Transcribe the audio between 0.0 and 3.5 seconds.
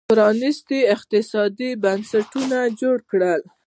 پرانېستي اقتصادي بنسټونه جوړ کړل